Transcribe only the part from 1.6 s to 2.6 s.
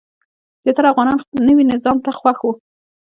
نظام ته خوښ وو.